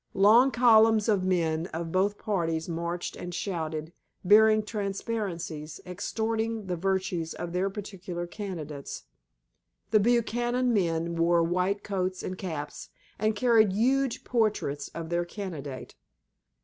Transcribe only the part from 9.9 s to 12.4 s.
The Buchanan men wore white coats and